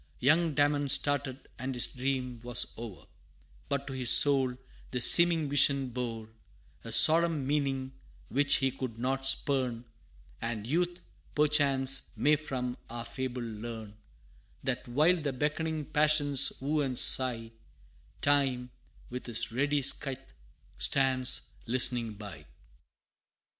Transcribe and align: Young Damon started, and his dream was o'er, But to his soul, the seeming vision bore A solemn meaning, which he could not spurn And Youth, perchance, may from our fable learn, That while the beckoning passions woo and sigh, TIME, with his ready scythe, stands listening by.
Young 0.19 0.55
Damon 0.55 0.89
started, 0.89 1.47
and 1.59 1.75
his 1.75 1.85
dream 1.85 2.39
was 2.41 2.65
o'er, 2.75 3.05
But 3.69 3.85
to 3.85 3.93
his 3.93 4.09
soul, 4.09 4.57
the 4.89 4.99
seeming 4.99 5.47
vision 5.47 5.89
bore 5.89 6.27
A 6.83 6.91
solemn 6.91 7.45
meaning, 7.45 7.93
which 8.27 8.55
he 8.55 8.71
could 8.71 8.97
not 8.97 9.27
spurn 9.27 9.85
And 10.41 10.65
Youth, 10.65 11.01
perchance, 11.35 12.09
may 12.15 12.35
from 12.35 12.77
our 12.89 13.05
fable 13.05 13.43
learn, 13.43 13.95
That 14.63 14.87
while 14.87 15.17
the 15.17 15.33
beckoning 15.33 15.85
passions 15.85 16.51
woo 16.59 16.81
and 16.81 16.97
sigh, 16.97 17.51
TIME, 18.21 18.71
with 19.11 19.27
his 19.27 19.51
ready 19.51 19.83
scythe, 19.83 20.33
stands 20.79 21.41
listening 21.67 22.13
by. 22.15 22.47